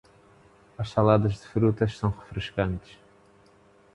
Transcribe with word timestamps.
As 0.81 0.89
saladas 0.89 1.33
de 1.35 1.47
frutas 1.47 1.95
são 1.95 2.09
refrescantes. 2.09 2.97